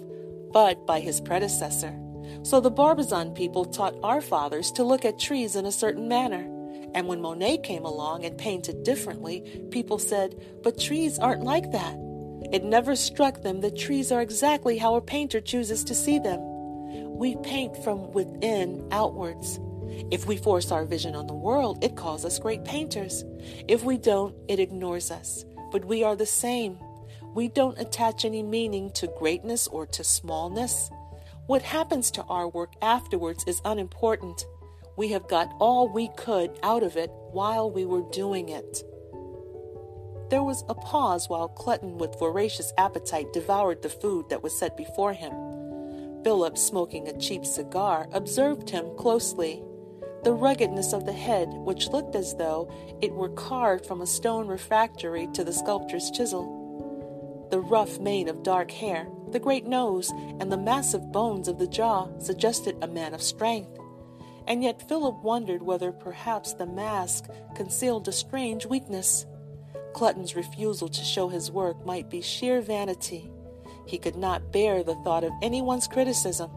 but 0.53 0.87
by 0.87 1.01
his 1.01 1.21
predecessor. 1.21 1.99
So 2.43 2.61
the 2.61 2.71
Barbizon 2.71 3.33
people 3.35 3.65
taught 3.65 3.97
our 4.03 4.21
fathers 4.21 4.73
to 4.73 4.85
look 4.85 5.05
at 5.05 5.19
trees 5.19 5.57
in 5.57 5.67
a 5.67 5.73
certain 5.73 6.09
manner. 6.09 6.49
And 6.95 7.07
when 7.07 7.21
Monet 7.21 7.59
came 7.59 7.85
along 7.85 8.25
and 8.25 8.37
painted 8.37 8.83
differently, 8.83 9.63
people 9.71 9.99
said, 9.99 10.35
But 10.63 10.79
trees 10.79 11.19
aren't 11.19 11.45
like 11.45 11.71
that. 11.73 11.97
It 12.53 12.65
never 12.65 12.97
struck 12.97 13.43
them 13.43 13.61
that 13.61 13.77
trees 13.77 14.11
are 14.11 14.23
exactly 14.23 14.79
how 14.79 14.97
a 14.97 15.01
painter 15.01 15.41
chooses 15.41 15.85
to 15.85 15.95
see 15.95 16.19
them. 16.19 16.41
We 17.17 17.37
paint 17.37 17.77
from 17.85 18.11
within 18.13 18.89
outwards. 18.91 19.61
If 20.11 20.27
we 20.27 20.37
force 20.37 20.73
our 20.73 20.85
vision 20.85 21.15
on 21.15 21.27
the 21.27 21.35
world, 21.35 21.85
it 21.85 21.97
calls 21.97 22.25
us 22.25 22.39
great 22.39 22.65
painters. 22.65 23.25
If 23.69 23.85
we 23.85 23.99
don't, 23.99 24.35
it 24.49 24.59
ignores 24.59 25.11
us. 25.11 25.45
But 25.71 25.85
we 25.85 26.03
are 26.03 26.17
the 26.17 26.27
same. 26.27 26.79
We 27.35 27.49
don't 27.49 27.79
attach 27.79 28.25
any 28.25 28.43
meaning 28.43 28.91
to 28.93 29.13
greatness 29.19 29.69
or 29.69 29.87
to 29.87 30.03
smallness. 30.03 30.91
What 31.47 31.63
happens 31.63 32.11
to 32.13 32.25
our 32.25 32.49
work 32.49 32.73
afterwards 32.83 33.45
is 33.47 33.61
unimportant. 33.65 34.45
We 35.01 35.09
have 35.13 35.29
got 35.29 35.55
all 35.59 35.89
we 35.89 36.09
could 36.09 36.59
out 36.63 36.83
of 36.83 36.99
it 36.99 37.11
while 37.33 37.71
we 37.71 37.87
were 37.87 38.03
doing 38.13 38.51
it. 38.51 38.85
There 40.29 40.43
was 40.43 40.63
a 40.69 40.75
pause 40.75 41.27
while 41.27 41.49
Clutton, 41.49 41.97
with 41.97 42.19
voracious 42.19 42.71
appetite, 42.77 43.33
devoured 43.33 43.81
the 43.81 43.89
food 43.89 44.29
that 44.29 44.43
was 44.43 44.59
set 44.59 44.77
before 44.77 45.15
him. 45.15 45.33
Philip, 46.23 46.59
smoking 46.59 47.09
a 47.09 47.19
cheap 47.19 47.47
cigar, 47.47 48.09
observed 48.13 48.69
him 48.69 48.95
closely. 48.99 49.63
The 50.23 50.35
ruggedness 50.35 50.93
of 50.93 51.07
the 51.07 51.15
head, 51.15 51.49
which 51.49 51.89
looked 51.89 52.15
as 52.15 52.35
though 52.35 52.71
it 53.01 53.15
were 53.15 53.31
carved 53.31 53.87
from 53.87 54.03
a 54.03 54.07
stone 54.07 54.49
refractory 54.49 55.29
to 55.33 55.43
the 55.43 55.55
sculptor's 55.55 56.11
chisel. 56.11 57.49
The 57.51 57.61
rough 57.61 57.99
mane 57.99 58.29
of 58.29 58.43
dark 58.43 58.71
hair, 58.71 59.09
the 59.31 59.41
great 59.41 59.65
nose, 59.65 60.11
and 60.41 60.53
the 60.53 60.59
massive 60.59 61.11
bones 61.11 61.49
of 61.49 61.59
the 61.59 61.69
jaw 61.69 62.09
suggested 62.19 62.77
a 62.83 62.87
man 62.87 63.15
of 63.15 63.23
strength. 63.23 63.80
And 64.51 64.65
yet 64.65 64.89
Philip 64.89 65.23
wondered 65.23 65.63
whether 65.63 65.93
perhaps 65.93 66.55
the 66.55 66.67
mask 66.67 67.29
concealed 67.55 68.09
a 68.09 68.13
strange 68.13 68.67
weakness. 68.67 69.25
Clutton's 69.95 70.35
refusal 70.35 70.89
to 70.89 71.05
show 71.05 71.29
his 71.29 71.53
work 71.53 71.87
might 71.87 72.11
be 72.11 72.21
sheer 72.21 72.61
vanity. 72.61 73.31
He 73.87 73.97
could 73.97 74.17
not 74.17 74.51
bear 74.51 74.83
the 74.83 74.97
thought 75.05 75.23
of 75.23 75.33
anyone's 75.41 75.87
criticism, 75.87 76.51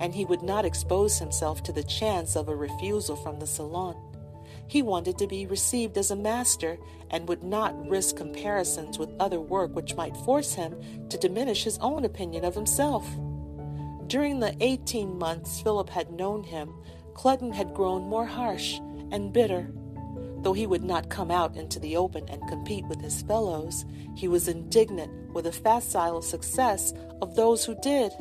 and 0.00 0.12
he 0.12 0.24
would 0.24 0.42
not 0.42 0.64
expose 0.64 1.20
himself 1.20 1.62
to 1.62 1.72
the 1.72 1.84
chance 1.84 2.34
of 2.34 2.48
a 2.48 2.56
refusal 2.56 3.14
from 3.14 3.38
the 3.38 3.46
salon. 3.46 3.94
He 4.66 4.82
wanted 4.82 5.16
to 5.18 5.28
be 5.28 5.46
received 5.46 5.96
as 5.96 6.10
a 6.10 6.16
master 6.16 6.76
and 7.12 7.28
would 7.28 7.44
not 7.44 7.88
risk 7.88 8.16
comparisons 8.16 8.98
with 8.98 9.14
other 9.20 9.40
work 9.40 9.76
which 9.76 9.94
might 9.94 10.16
force 10.16 10.54
him 10.54 10.74
to 11.08 11.16
diminish 11.16 11.62
his 11.62 11.78
own 11.78 12.04
opinion 12.04 12.44
of 12.44 12.56
himself. 12.56 13.08
During 14.08 14.40
the 14.40 14.56
eighteen 14.58 15.18
months 15.18 15.60
Philip 15.60 15.90
had 15.90 16.10
known 16.10 16.42
him, 16.42 16.72
Clutton 17.18 17.52
had 17.52 17.74
grown 17.74 18.08
more 18.08 18.26
harsh 18.26 18.78
and 19.10 19.32
bitter 19.32 19.72
Though 20.42 20.52
he 20.52 20.66
would 20.66 20.84
not 20.84 21.10
come 21.10 21.30
out 21.30 21.56
into 21.56 21.80
the 21.80 21.96
open 21.96 22.28
and 22.28 22.48
compete 22.48 22.86
with 22.86 23.00
his 23.00 23.22
fellows, 23.22 23.84
he 24.16 24.28
was 24.28 24.46
indignant 24.46 25.32
with 25.34 25.44
the 25.44 25.52
facile 25.52 26.22
success 26.22 26.92
of 27.20 27.34
those 27.34 27.64
who 27.64 27.74
did. 27.82 28.12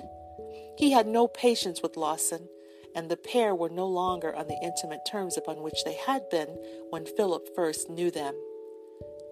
He 0.78 0.92
had 0.92 1.08
no 1.08 1.28
patience 1.28 1.82
with 1.82 1.96
Lawson, 1.96 2.50
and 2.96 3.10
the 3.10 3.18
pair 3.18 3.54
were 3.54 3.70
no 3.70 3.86
longer 3.86 4.36
on 4.36 4.48
the 4.48 4.60
intimate 4.64 5.02
terms 5.10 5.38
upon 5.38 5.62
which 5.62 5.84
they 5.86 5.94
had 5.94 6.28
been 6.30 6.50
when 6.90 7.06
Philip 7.06 7.48
first 7.56 7.90
knew 7.90 8.10
them. 8.10 8.34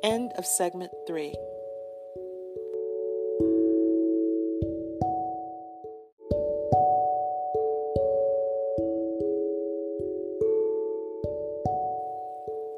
End 0.04 0.32
of 0.38 0.46
segment 0.46 0.92
3. 1.08 1.34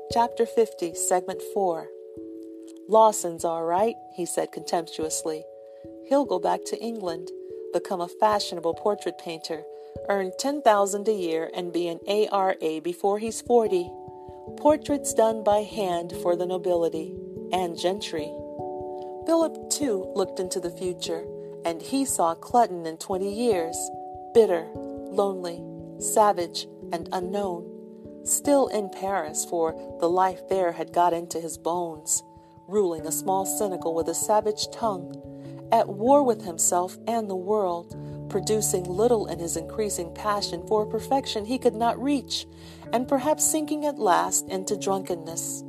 Chapter 0.09 0.45
50, 0.45 0.93
Segment 0.93 1.41
4. 1.53 1.89
Lawson's 2.87 3.43
all 3.43 3.65
right, 3.65 3.95
he 4.15 4.25
said 4.25 4.53
contemptuously. 4.53 5.43
He'll 6.07 6.23
go 6.23 6.39
back 6.39 6.63
to 6.67 6.81
England, 6.81 7.29
become 7.73 7.99
a 7.99 8.07
fashionable 8.07 8.75
portrait 8.75 9.17
painter, 9.17 9.63
earn 10.07 10.31
10000 10.39 11.09
a 11.09 11.11
year, 11.11 11.51
and 11.53 11.73
be 11.73 11.89
an 11.89 11.99
ARA 12.07 12.79
before 12.81 13.19
he's 13.19 13.41
40. 13.41 13.91
Portraits 14.55 15.13
done 15.13 15.43
by 15.43 15.63
hand 15.63 16.13
for 16.21 16.37
the 16.37 16.45
nobility 16.45 17.13
and 17.51 17.77
gentry. 17.77 18.31
Philip, 19.25 19.69
too, 19.69 20.09
looked 20.15 20.39
into 20.39 20.61
the 20.61 20.71
future, 20.71 21.25
and 21.65 21.81
he 21.81 22.05
saw 22.05 22.33
Clutton 22.33 22.85
in 22.85 22.95
20 22.95 23.29
years, 23.29 23.77
bitter, 24.33 24.67
lonely, 24.73 25.61
savage, 25.99 26.65
and 26.93 27.09
unknown 27.11 27.76
still 28.27 28.67
in 28.67 28.89
Paris, 28.89 29.46
for 29.46 29.74
the 30.00 30.10
life 30.10 30.41
there 30.50 30.72
had 30.72 30.93
got 30.93 31.13
into 31.13 31.39
his 31.39 31.57
bones, 31.57 32.24
ruling 32.67 33.05
a 33.05 33.12
small 33.12 33.46
cénacle 33.46 33.93
with 33.93 34.07
a 34.10 34.13
savage 34.13 34.69
tongue, 34.72 35.15
at 35.72 35.89
war 35.89 36.24
with 36.24 36.43
himself 36.43 36.98
and 37.07 37.29
the 37.29 37.36
world, 37.36 37.96
producing 38.29 38.84
little 38.84 39.27
in 39.27 39.39
his 39.39 39.57
increasing 39.57 40.13
passion 40.13 40.65
for 40.67 40.84
a 40.84 40.89
perfection 40.89 41.46
he 41.46 41.57
could 41.57 41.75
not 41.75 42.01
reach, 42.01 42.46
and 42.93 43.07
perhaps 43.07 43.46
sinking 43.46 43.86
at 43.86 44.00
last 44.00 44.48
into 44.50 44.77
drunkenness. 44.77 45.63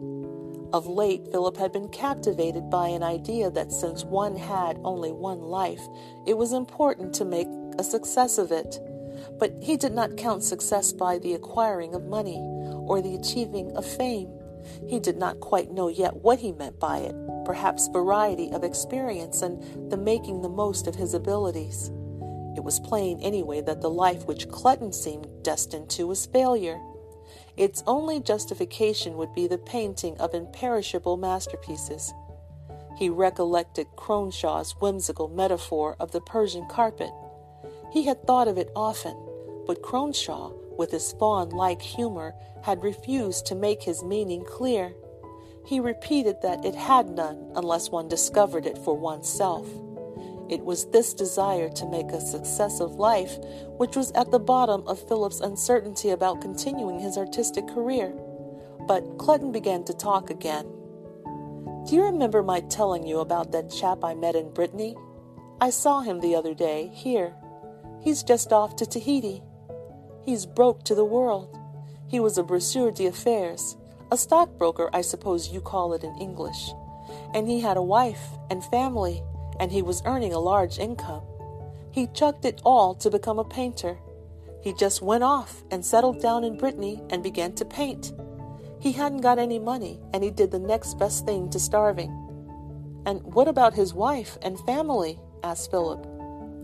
Of 0.73 0.87
late, 0.87 1.29
Philip 1.33 1.57
had 1.57 1.73
been 1.73 1.89
captivated 1.89 2.69
by 2.69 2.89
an 2.89 3.03
idea 3.03 3.51
that 3.51 3.73
since 3.73 4.05
one 4.05 4.37
had 4.37 4.79
only 4.85 5.13
one 5.13 5.41
life, 5.41 5.81
it 6.27 6.37
was 6.37 6.53
important 6.53 7.15
to 7.15 7.25
make 7.25 7.49
a 7.79 7.85
success 7.85 8.37
of 8.37 8.53
it. 8.53 8.79
But 9.39 9.55
he 9.61 9.77
did 9.77 9.93
not 9.93 10.17
count 10.17 10.43
success 10.43 10.93
by 10.93 11.19
the 11.19 11.35
acquiring 11.35 11.95
of 11.95 12.05
money 12.05 12.39
or 12.87 13.01
the 13.01 13.15
achieving 13.15 13.77
of 13.77 13.87
fame. 13.87 14.31
He 14.89 14.99
did 14.99 15.17
not 15.17 15.41
quite 15.41 15.71
know 15.71 15.89
yet 15.89 16.17
what 16.17 16.41
he 16.41 16.53
meant 16.53 16.81
by 16.81 16.99
it, 16.99 17.15
perhaps 17.45 17.89
variety 17.89 18.51
of 18.51 18.65
experience 18.65 19.43
and 19.43 19.91
the 19.91 19.97
making 19.97 20.43
the 20.43 20.49
most 20.49 20.87
of 20.87 20.97
his 20.97 21.15
abilities. 21.15 21.91
It 22.57 22.65
was 22.65 22.81
plain 22.81 23.21
anyway 23.21 23.61
that 23.63 23.81
the 23.81 23.91
life 23.91 24.27
which 24.27 24.49
Clutton 24.49 24.93
seemed 24.93 25.29
destined 25.43 25.89
to 25.91 26.09
was 26.09 26.27
failure. 26.27 26.81
Its 27.57 27.85
only 27.87 28.21
justification 28.21 29.17
would 29.17 29.33
be 29.35 29.47
the 29.47 29.59
painting 29.59 30.19
of 30.19 30.35
imperishable 30.35 31.17
masterpieces. 31.17 32.13
He 32.97 33.09
recollected 33.09 33.87
Cronshaw's 33.97 34.75
whimsical 34.81 35.29
metaphor 35.29 35.95
of 36.01 36.11
the 36.11 36.21
Persian 36.21 36.67
carpet. 36.67 37.11
He 37.93 38.07
had 38.07 38.27
thought 38.27 38.49
of 38.49 38.59
it 38.59 38.71
often, 38.75 39.17
but 39.69 39.83
Cronshaw, 39.83 40.55
with 40.79 40.91
his 40.91 41.13
faun 41.13 41.51
like 41.51 41.83
humor, 41.83 42.35
had 42.63 42.83
refused 42.83 43.45
to 43.47 43.55
make 43.55 43.83
his 43.83 44.03
meaning 44.03 44.43
clear. 44.45 44.95
He 45.67 45.79
repeated 45.79 46.41
that 46.41 46.65
it 46.65 46.75
had 46.75 47.11
none 47.11 47.53
unless 47.55 47.91
one 47.91 48.09
discovered 48.09 48.65
it 48.65 48.79
for 48.79 48.97
oneself. 48.97 49.69
It 50.49 50.65
was 50.65 50.87
this 50.87 51.13
desire 51.13 51.69
to 51.69 51.91
make 51.91 52.11
a 52.11 52.21
success 52.23 52.81
of 52.81 52.95
life 52.95 53.37
which 53.77 53.95
was 53.95 54.11
at 54.13 54.31
the 54.31 54.39
bottom 54.39 54.89
of 54.89 55.07
Philip's 55.07 55.41
uncertainty 55.41 56.09
about 56.09 56.41
continuing 56.41 56.99
his 56.99 57.19
artistic 57.19 57.69
career. 57.69 58.15
But 58.87 59.19
Clutton 59.19 59.53
began 59.53 59.85
to 59.85 59.93
talk 59.93 60.31
again. 60.31 60.65
Do 61.87 61.95
you 61.95 62.05
remember 62.05 62.43
my 62.43 62.61
telling 62.61 63.07
you 63.07 63.19
about 63.21 63.53
that 63.53 63.71
chap 63.71 64.03
I 64.03 64.15
met 64.15 64.35
in 64.35 64.51
Brittany? 64.51 64.97
I 65.61 65.69
saw 65.69 66.01
him 66.01 66.21
the 66.21 66.37
other 66.37 66.55
day, 66.55 66.91
here. 66.95 67.35
He's 68.01 68.23
just 68.23 68.51
off 68.51 68.75
to 68.77 68.87
Tahiti. 68.87 69.43
He's 70.29 70.45
broke 70.45 70.85
to 70.85 70.95
the 70.95 71.07
world. 71.07 71.59
He 72.07 72.21
was 72.21 72.37
a 72.37 72.43
brasseur 72.43 72.91
d'affaires, 72.91 73.79
a 74.13 74.19
stockbroker, 74.19 74.91
I 74.93 75.01
suppose 75.01 75.49
you 75.49 75.63
call 75.63 75.95
it 75.95 76.05
in 76.05 76.15
English. 76.21 76.71
And 77.33 77.49
he 77.49 77.61
had 77.61 77.79
a 77.79 77.83
wife 77.83 78.21
and 78.51 78.63
family, 78.63 79.23
and 79.59 79.73
he 79.73 79.81
was 79.81 80.03
earning 80.05 80.35
a 80.35 80.39
large 80.39 80.79
income. 80.79 81.23
He 81.93 82.09
chucked 82.09 82.45
it 82.45 82.61
all 82.63 82.95
to 82.97 83.09
become 83.11 83.39
a 83.39 83.45
painter. 83.59 83.97
He 84.61 84.75
just 84.75 85.01
went 85.01 85.25
off 85.25 85.63
and 85.71 85.83
settled 85.83 86.21
down 86.21 86.45
in 86.45 86.59
Brittany 86.59 87.01
and 87.09 87.23
began 87.23 87.55
to 87.55 87.65
paint. 87.65 88.13
He 88.81 88.93
hadn't 88.93 89.23
got 89.23 89.39
any 89.39 89.59
money, 89.59 89.99
and 90.13 90.23
he 90.23 90.31
did 90.31 90.51
the 90.51 90.59
next 90.59 90.99
best 90.99 91.25
thing 91.25 91.49
to 91.49 91.59
starving. 91.59 92.11
And 93.07 93.23
what 93.33 93.49
about 93.49 93.73
his 93.73 93.95
wife 93.95 94.37
and 94.43 94.61
family? 94.67 95.19
asked 95.43 95.71
Philip. 95.71 96.05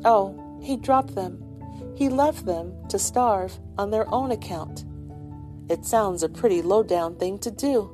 Oh, 0.04 0.60
he 0.62 0.76
dropped 0.76 1.14
them. 1.14 1.43
He 1.96 2.08
left 2.08 2.44
them 2.46 2.74
to 2.88 2.98
starve 2.98 3.58
on 3.78 3.90
their 3.90 4.12
own 4.12 4.30
account. 4.30 4.84
It 5.70 5.84
sounds 5.84 6.22
a 6.22 6.28
pretty 6.28 6.60
low 6.60 6.82
down 6.82 7.16
thing 7.16 7.38
to 7.38 7.50
do. 7.50 7.90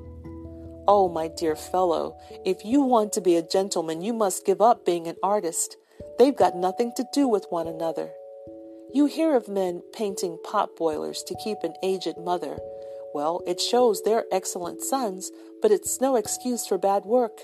Oh, 0.88 1.08
my 1.08 1.28
dear 1.28 1.54
fellow, 1.54 2.16
if 2.44 2.64
you 2.64 2.80
want 2.80 3.12
to 3.12 3.20
be 3.20 3.36
a 3.36 3.46
gentleman, 3.46 4.02
you 4.02 4.12
must 4.12 4.46
give 4.46 4.60
up 4.60 4.84
being 4.84 5.06
an 5.06 5.16
artist. 5.22 5.76
They've 6.18 6.36
got 6.36 6.56
nothing 6.56 6.92
to 6.96 7.04
do 7.12 7.28
with 7.28 7.46
one 7.50 7.68
another. 7.68 8.10
You 8.92 9.06
hear 9.06 9.36
of 9.36 9.48
men 9.48 9.82
painting 9.92 10.38
pot 10.42 10.70
boilers 10.76 11.22
to 11.24 11.38
keep 11.44 11.58
an 11.62 11.74
aged 11.82 12.18
mother. 12.18 12.58
Well, 13.14 13.42
it 13.46 13.60
shows 13.60 14.02
they're 14.02 14.24
excellent 14.32 14.82
sons, 14.82 15.30
but 15.62 15.70
it's 15.70 16.00
no 16.00 16.16
excuse 16.16 16.66
for 16.66 16.78
bad 16.78 17.04
work. 17.04 17.40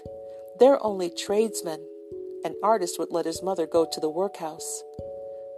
They're 0.58 0.84
only 0.84 1.10
tradesmen. 1.10 1.86
An 2.44 2.54
artist 2.62 2.98
would 2.98 3.12
let 3.12 3.26
his 3.26 3.42
mother 3.42 3.66
go 3.66 3.86
to 3.92 4.00
the 4.00 4.10
workhouse. 4.10 4.82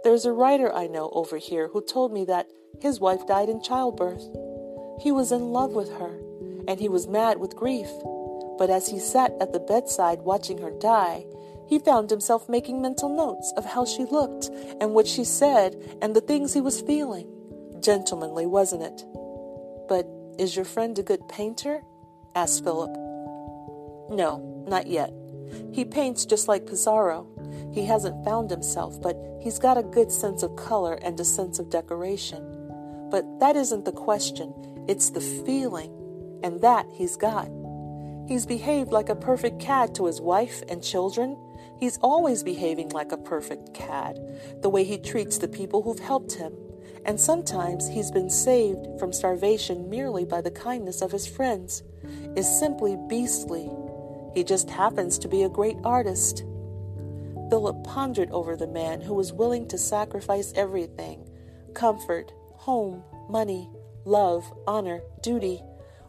There's 0.03 0.25
a 0.25 0.31
writer 0.31 0.73
I 0.73 0.87
know 0.87 1.09
over 1.13 1.37
here 1.37 1.67
who 1.67 1.81
told 1.81 2.13
me 2.13 2.25
that 2.25 2.49
his 2.79 2.99
wife 2.99 3.27
died 3.27 3.49
in 3.49 3.61
childbirth. 3.61 4.23
He 5.01 5.11
was 5.11 5.31
in 5.31 5.51
love 5.51 5.71
with 5.71 5.91
her, 5.99 6.19
and 6.67 6.79
he 6.79 6.87
was 6.87 7.07
mad 7.07 7.39
with 7.39 7.55
grief. 7.55 7.89
But 8.57 8.69
as 8.69 8.87
he 8.87 8.99
sat 8.99 9.33
at 9.41 9.51
the 9.51 9.59
bedside 9.59 10.21
watching 10.21 10.59
her 10.59 10.71
die, 10.71 11.25
he 11.67 11.79
found 11.79 12.09
himself 12.09 12.49
making 12.49 12.81
mental 12.81 13.09
notes 13.09 13.53
of 13.57 13.65
how 13.65 13.85
she 13.85 14.05
looked 14.05 14.49
and 14.79 14.93
what 14.93 15.07
she 15.07 15.23
said 15.23 15.75
and 16.01 16.15
the 16.15 16.21
things 16.21 16.53
he 16.53 16.61
was 16.61 16.81
feeling. 16.81 17.27
Gentlemanly, 17.79 18.45
wasn't 18.45 18.83
it? 18.83 19.05
But 19.87 20.07
is 20.39 20.55
your 20.55 20.65
friend 20.65 20.97
a 20.97 21.03
good 21.03 21.27
painter? 21.27 21.81
asked 22.35 22.63
Philip. 22.63 22.91
No, 24.09 24.63
not 24.67 24.87
yet. 24.87 25.13
He 25.71 25.85
paints 25.85 26.25
just 26.25 26.47
like 26.47 26.65
Pissarro. 26.65 27.27
He 27.71 27.85
hasn't 27.85 28.23
found 28.25 28.49
himself, 28.49 29.01
but 29.01 29.17
he's 29.41 29.59
got 29.59 29.77
a 29.77 29.83
good 29.83 30.11
sense 30.11 30.43
of 30.43 30.55
color 30.55 30.95
and 31.01 31.19
a 31.19 31.25
sense 31.25 31.59
of 31.59 31.69
decoration. 31.69 32.43
But 33.09 33.39
that 33.39 33.55
isn't 33.55 33.85
the 33.85 33.91
question, 33.91 34.53
it's 34.87 35.09
the 35.09 35.21
feeling, 35.21 35.91
and 36.43 36.61
that 36.61 36.85
he's 36.93 37.15
got. 37.15 37.49
He's 38.27 38.45
behaved 38.45 38.91
like 38.91 39.09
a 39.09 39.15
perfect 39.15 39.59
cad 39.59 39.95
to 39.95 40.05
his 40.05 40.21
wife 40.21 40.61
and 40.69 40.83
children. 40.83 41.35
He's 41.79 41.97
always 41.97 42.43
behaving 42.43 42.89
like 42.89 43.11
a 43.11 43.17
perfect 43.17 43.73
cad, 43.73 44.19
the 44.61 44.69
way 44.69 44.83
he 44.83 44.99
treats 44.99 45.39
the 45.39 45.47
people 45.47 45.81
who've 45.81 45.99
helped 45.99 46.33
him. 46.33 46.53
And 47.05 47.19
sometimes 47.19 47.87
he's 47.87 48.11
been 48.11 48.29
saved 48.29 48.85
from 48.99 49.13
starvation 49.13 49.89
merely 49.89 50.25
by 50.25 50.41
the 50.41 50.51
kindness 50.51 51.01
of 51.01 51.11
his 51.11 51.25
friends. 51.25 51.81
Is 52.35 52.47
simply 52.59 52.97
beastly. 53.07 53.69
He 54.33 54.43
just 54.43 54.69
happens 54.69 55.17
to 55.19 55.27
be 55.27 55.43
a 55.43 55.49
great 55.49 55.77
artist. 55.83 56.43
Philip 57.49 57.83
pondered 57.83 58.29
over 58.31 58.55
the 58.55 58.67
man 58.67 59.01
who 59.01 59.13
was 59.13 59.33
willing 59.33 59.67
to 59.69 59.77
sacrifice 59.77 60.53
everything 60.55 61.27
comfort, 61.73 62.31
home, 62.53 63.03
money, 63.29 63.69
love, 64.05 64.51
honor, 64.67 65.01
duty 65.21 65.61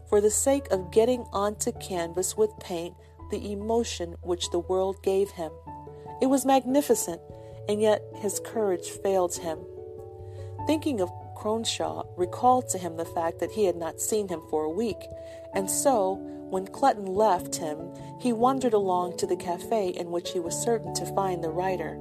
for 0.09 0.21
the 0.21 0.31
sake 0.31 0.67
of 0.71 0.91
getting 0.91 1.21
onto 1.33 1.73
canvas 1.73 2.37
with 2.37 2.51
paint 2.59 2.95
the 3.31 3.53
emotion 3.53 4.17
which 4.23 4.51
the 4.51 4.59
world 4.59 5.03
gave 5.03 5.31
him. 5.31 5.53
It 6.21 6.27
was 6.27 6.45
magnificent, 6.45 7.21
and 7.69 7.81
yet 7.81 8.03
his 8.17 8.41
courage 8.41 8.89
failed 8.89 9.37
him. 9.37 9.59
Thinking 10.67 11.01
of 11.01 11.13
Cronshaw 11.41 12.05
recalled 12.19 12.69
to 12.69 12.79
him 12.79 12.99
the 12.99 13.05
fact 13.07 13.39
that 13.41 13.53
he 13.53 13.65
had 13.65 13.77
not 13.77 13.99
seen 13.99 14.29
him 14.29 14.43
for 14.51 14.65
a 14.65 14.71
week, 14.71 15.09
and 15.55 15.71
so, 15.71 16.15
when 16.51 16.67
Clutton 16.67 17.09
left 17.09 17.57
him, 17.57 17.95
he 18.21 18.35
wandered 18.35 18.75
along 18.75 19.17
to 19.17 19.27
the 19.27 19.37
cafe 19.37 19.89
in 19.89 20.11
which 20.11 20.33
he 20.33 20.39
was 20.39 20.55
certain 20.55 20.93
to 20.93 21.15
find 21.15 21.43
the 21.43 21.49
writer. 21.49 21.99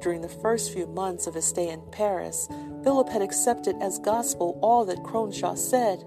During 0.00 0.20
the 0.20 0.28
first 0.28 0.72
few 0.72 0.88
months 0.88 1.28
of 1.28 1.34
his 1.34 1.44
stay 1.44 1.68
in 1.68 1.80
Paris, 1.92 2.48
Philip 2.82 3.08
had 3.10 3.22
accepted 3.22 3.76
as 3.80 4.00
gospel 4.00 4.58
all 4.62 4.84
that 4.86 5.04
Cronshaw 5.04 5.56
said. 5.56 6.02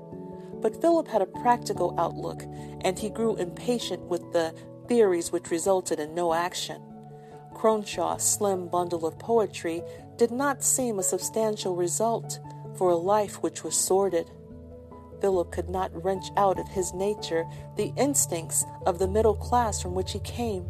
But 0.59 0.81
Philip 0.81 1.07
had 1.07 1.21
a 1.21 1.27
practical 1.27 1.95
outlook, 1.97 2.43
and 2.81 2.99
he 2.99 3.09
grew 3.09 3.37
impatient 3.37 4.01
with 4.07 4.33
the 4.33 4.53
theories 4.87 5.31
which 5.31 5.49
resulted 5.49 5.99
in 5.99 6.13
no 6.13 6.33
action. 6.33 6.81
Cronshaw's 7.53 8.23
slim 8.23 8.67
bundle 8.67 9.05
of 9.05 9.17
poetry 9.19 9.83
did 10.17 10.31
not 10.31 10.63
seem 10.63 10.99
a 10.99 11.03
substantial 11.03 11.75
result 11.75 12.39
for 12.77 12.91
a 12.91 12.95
life 12.95 13.41
which 13.41 13.63
was 13.63 13.75
sordid. 13.75 14.29
Philip 15.21 15.51
could 15.51 15.69
not 15.69 16.03
wrench 16.03 16.25
out 16.37 16.59
of 16.59 16.67
his 16.67 16.93
nature 16.93 17.45
the 17.77 17.93
instincts 17.97 18.65
of 18.85 18.99
the 18.99 19.07
middle 19.07 19.35
class 19.35 19.81
from 19.81 19.95
which 19.95 20.11
he 20.11 20.19
came, 20.19 20.65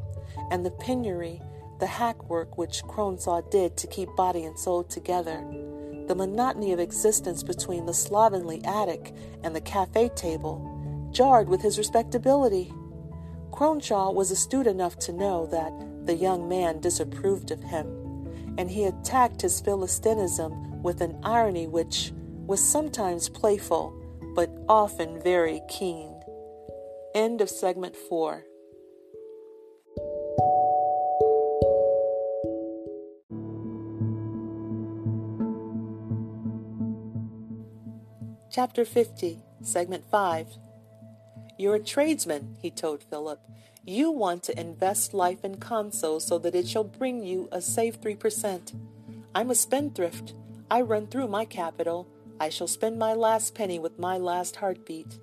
and 0.51 0.65
the 0.65 0.71
penury, 0.71 1.41
the 1.79 1.87
hack 1.87 2.29
work 2.29 2.57
which 2.57 2.83
Cronshaw 2.83 3.49
did 3.49 3.77
to 3.77 3.87
keep 3.87 4.15
body 4.15 4.43
and 4.43 4.57
soul 4.57 4.83
together 4.83 5.43
the 6.07 6.15
monotony 6.15 6.73
of 6.73 6.79
existence 6.79 7.43
between 7.43 7.85
the 7.85 7.93
slovenly 7.93 8.61
attic 8.65 9.13
and 9.43 9.55
the 9.55 9.61
cafe 9.61 10.09
table 10.09 10.69
jarred 11.11 11.47
with 11.47 11.61
his 11.61 11.77
respectability. 11.77 12.73
Cronshaw 13.51 14.13
was 14.13 14.31
astute 14.31 14.67
enough 14.67 14.97
to 14.99 15.13
know 15.13 15.45
that 15.47 15.71
the 16.05 16.15
young 16.15 16.49
man 16.49 16.79
disapproved 16.79 17.51
of 17.51 17.61
him, 17.63 17.87
and 18.57 18.69
he 18.69 18.85
attacked 18.85 19.41
his 19.41 19.61
Philistinism 19.61 20.81
with 20.81 21.01
an 21.01 21.17
irony 21.23 21.67
which 21.67 22.11
was 22.45 22.61
sometimes 22.61 23.29
playful, 23.29 23.93
but 24.35 24.49
often 24.67 25.21
very 25.21 25.61
keen. 25.69 26.19
End 27.15 27.41
of 27.41 27.49
segment 27.49 27.95
4. 27.95 28.43
Chapter 38.51 38.85
50, 38.85 39.41
Segment 39.63 40.03
5. 40.11 40.47
You're 41.57 41.75
a 41.75 41.79
tradesman, 41.79 42.55
he 42.61 42.69
told 42.69 43.01
Philip. 43.01 43.39
You 43.85 44.11
want 44.11 44.43
to 44.43 44.57
invest 44.57 45.13
life 45.13 45.43
in 45.43 45.57
consols 45.57 46.25
so 46.25 46.37
that 46.39 46.55
it 46.55 46.69
shall 46.69 46.85
bring 46.85 47.21
you 47.21 47.49
a 47.51 47.61
safe 47.61 47.99
3%. 47.99 48.73
I'm 49.35 49.51
a 49.51 49.55
spendthrift. 49.55 50.33
I 50.71 50.79
run 50.81 51.07
through 51.07 51.27
my 51.27 51.43
capital. 51.43 52.07
I 52.39 52.47
shall 52.47 52.67
spend 52.67 52.97
my 52.97 53.13
last 53.13 53.53
penny 53.53 53.79
with 53.79 53.99
my 53.99 54.17
last 54.17 54.55
heartbeat. 54.55 55.19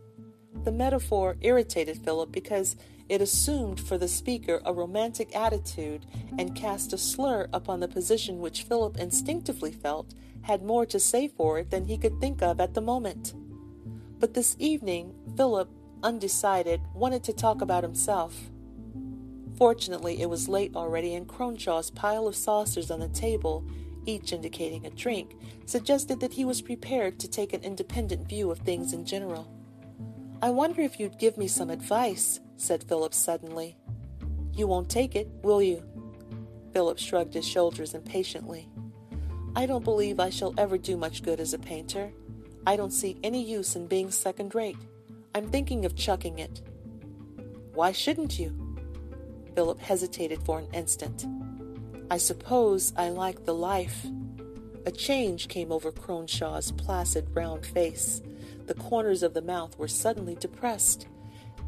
The 0.64 0.72
metaphor 0.72 1.38
irritated 1.40 2.04
Philip 2.04 2.32
because 2.32 2.76
it 3.08 3.22
assumed 3.22 3.80
for 3.80 3.96
the 3.96 4.08
speaker 4.08 4.60
a 4.66 4.74
romantic 4.74 5.34
attitude 5.34 6.04
and 6.38 6.54
cast 6.54 6.92
a 6.92 6.98
slur 6.98 7.48
upon 7.54 7.80
the 7.80 7.88
position 7.88 8.40
which 8.40 8.64
Philip 8.64 8.98
instinctively 8.98 9.72
felt 9.72 10.12
had 10.42 10.62
more 10.62 10.84
to 10.84 11.00
say 11.00 11.28
for 11.28 11.58
it 11.58 11.70
than 11.70 11.86
he 11.86 11.96
could 11.96 12.20
think 12.20 12.42
of 12.42 12.60
at 12.60 12.74
the 12.74 12.82
moment. 12.82 13.32
But 14.18 14.34
this 14.34 14.54
evening, 14.58 15.14
Philip, 15.34 15.70
undecided, 16.02 16.80
wanted 16.94 17.24
to 17.24 17.32
talk 17.32 17.60
about 17.60 17.82
himself. 17.82 18.50
Fortunately, 19.56 20.22
it 20.22 20.30
was 20.30 20.48
late 20.48 20.74
already, 20.74 21.14
and 21.14 21.28
Cronshaw's 21.28 21.90
pile 21.90 22.26
of 22.26 22.34
saucers 22.34 22.90
on 22.90 23.00
the 23.00 23.08
table, 23.08 23.64
each 24.06 24.32
indicating 24.32 24.86
a 24.86 24.90
drink, 24.90 25.36
suggested 25.66 26.20
that 26.20 26.32
he 26.32 26.44
was 26.44 26.62
prepared 26.62 27.18
to 27.18 27.28
take 27.28 27.52
an 27.52 27.62
independent 27.62 28.28
view 28.28 28.50
of 28.50 28.58
things 28.60 28.92
in 28.92 29.04
general. 29.04 29.50
I 30.42 30.50
wonder 30.50 30.80
if 30.80 30.98
you'd 30.98 31.18
give 31.18 31.36
me 31.36 31.48
some 31.48 31.68
advice, 31.68 32.40
said 32.56 32.84
Philip 32.84 33.12
suddenly. 33.12 33.76
You 34.54 34.66
won't 34.66 34.88
take 34.88 35.14
it, 35.14 35.28
will 35.42 35.60
you? 35.60 35.82
Philip 36.72 36.98
shrugged 36.98 37.34
his 37.34 37.46
shoulders 37.46 37.94
impatiently. 37.94 38.68
I 39.54 39.66
don't 39.66 39.84
believe 39.84 40.20
I 40.20 40.30
shall 40.30 40.54
ever 40.56 40.78
do 40.78 40.96
much 40.96 41.22
good 41.22 41.40
as 41.40 41.52
a 41.52 41.58
painter. 41.58 42.12
I 42.66 42.76
don't 42.76 42.92
see 42.92 43.18
any 43.22 43.42
use 43.44 43.76
in 43.76 43.86
being 43.86 44.10
second 44.10 44.54
rate. 44.54 44.76
I'm 45.34 45.48
thinking 45.48 45.84
of 45.84 45.94
chucking 45.94 46.40
it. 46.40 46.60
Why 47.72 47.92
shouldn't 47.92 48.38
you? 48.38 48.76
Philip 49.54 49.80
hesitated 49.80 50.42
for 50.42 50.58
an 50.58 50.66
instant. 50.72 51.26
I 52.10 52.16
suppose 52.16 52.92
I 52.96 53.10
like 53.10 53.44
the 53.44 53.54
life. 53.54 54.06
A 54.86 54.90
change 54.90 55.46
came 55.46 55.70
over 55.70 55.92
Cronshaw's 55.92 56.72
placid 56.72 57.28
round 57.32 57.64
face. 57.64 58.22
The 58.66 58.74
corners 58.74 59.22
of 59.22 59.34
the 59.34 59.42
mouth 59.42 59.78
were 59.78 59.88
suddenly 59.88 60.34
depressed. 60.34 61.06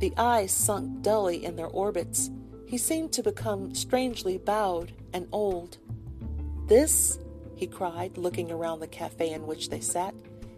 The 0.00 0.12
eyes 0.16 0.50
sunk 0.50 1.02
dully 1.02 1.44
in 1.44 1.54
their 1.54 1.68
orbits. 1.68 2.30
He 2.66 2.78
seemed 2.78 3.12
to 3.12 3.22
become 3.22 3.74
strangely 3.74 4.38
bowed 4.38 4.92
and 5.12 5.28
old. 5.30 5.78
This 6.66 7.20
he 7.54 7.68
cried, 7.68 8.18
looking 8.18 8.50
around 8.50 8.80
the 8.80 8.88
cafe 8.88 9.30
in 9.30 9.46
which 9.46 9.68
they 9.68 9.78
sat. 9.78 10.14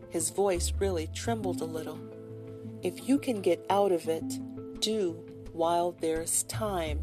His 0.08 0.30
voice 0.30 0.72
really 0.78 1.08
trembled 1.08 1.60
a 1.60 1.66
little. 1.66 1.98
If 2.84 3.08
you 3.08 3.18
can 3.18 3.40
get 3.40 3.64
out 3.70 3.92
of 3.92 4.08
it, 4.08 4.38
do 4.78 5.12
while 5.52 5.92
there's 5.92 6.42
time. 6.42 7.00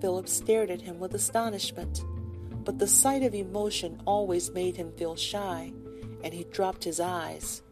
Philip 0.00 0.26
stared 0.26 0.70
at 0.70 0.80
him 0.80 0.98
with 0.98 1.12
astonishment, 1.12 2.02
but 2.64 2.78
the 2.78 2.86
sight 2.86 3.22
of 3.22 3.34
emotion 3.34 4.00
always 4.06 4.50
made 4.52 4.74
him 4.74 4.90
feel 4.92 5.16
shy, 5.16 5.70
and 6.24 6.32
he 6.32 6.44
dropped 6.44 6.82
his 6.82 6.98
eyes. 6.98 7.62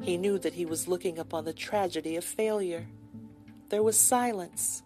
He 0.00 0.16
knew 0.16 0.38
that 0.38 0.54
he 0.54 0.64
was 0.64 0.88
looking 0.88 1.18
upon 1.18 1.44
the 1.44 1.52
tragedy 1.52 2.16
of 2.16 2.24
failure. 2.24 2.86
There 3.68 3.82
was 3.82 4.00
silence. 4.00 4.82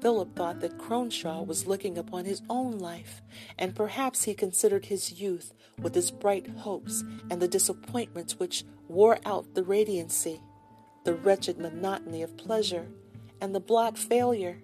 Philip 0.00 0.34
thought 0.34 0.58
that 0.58 0.78
Cronshaw 0.78 1.46
was 1.46 1.68
looking 1.68 1.98
upon 1.98 2.24
his 2.24 2.42
own 2.50 2.78
life, 2.78 3.22
and 3.56 3.76
perhaps 3.76 4.24
he 4.24 4.34
considered 4.34 4.86
his 4.86 5.20
youth 5.20 5.54
with 5.78 5.96
its 5.96 6.10
bright 6.10 6.48
hopes 6.48 7.04
and 7.30 7.40
the 7.40 7.46
disappointments 7.46 8.36
which 8.38 8.64
wore 8.90 9.18
out 9.24 9.54
the 9.54 9.62
radiancy, 9.62 10.40
the 11.04 11.14
wretched 11.14 11.58
monotony 11.58 12.22
of 12.22 12.36
pleasure, 12.36 12.88
and 13.40 13.54
the 13.54 13.60
black 13.60 13.96
failure. 13.96 14.62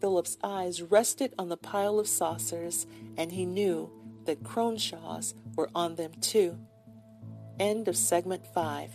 Philip's 0.00 0.38
eyes 0.42 0.80
rested 0.80 1.34
on 1.38 1.48
the 1.48 1.56
pile 1.56 1.98
of 1.98 2.08
saucers, 2.08 2.86
and 3.16 3.32
he 3.32 3.44
knew 3.44 3.90
that 4.24 4.44
Cronshaw's 4.44 5.34
were 5.56 5.68
on 5.74 5.96
them 5.96 6.12
too. 6.20 6.58
End 7.58 7.88
of 7.88 7.96
segment 7.96 8.46
5. 8.54 8.90